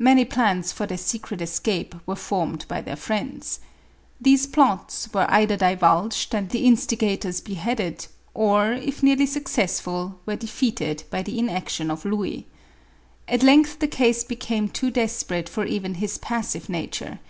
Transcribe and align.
Many 0.00 0.24
plans 0.24 0.72
for 0.72 0.84
their 0.84 0.98
secret 0.98 1.40
escape 1.40 1.94
were 2.06 2.16
formed 2.16 2.66
by 2.66 2.80
their 2.80 2.96
friends. 2.96 3.60
These 4.20 4.48
plots 4.48 5.08
were 5.14 5.30
either 5.30 5.56
divulged 5.56 6.34
and 6.34 6.50
the 6.50 6.64
instigators 6.64 7.40
beheaded, 7.40 8.08
or, 8.34 8.72
if 8.72 9.00
nearly 9.00 9.26
successful, 9.26 10.18
were 10.26 10.34
defeated 10.34 11.04
by 11.08 11.22
the 11.22 11.38
inaction 11.38 11.88
of 11.92 12.04
Louis. 12.04 12.48
At 13.28 13.44
length 13.44 13.78
the 13.78 13.86
case 13.86 14.24
became 14.24 14.70
too 14.70 14.90
desperate 14.90 15.48
for 15.48 15.64
even 15.64 15.94
his 15.94 16.18
passive 16.18 16.68
nature.' 16.68 17.20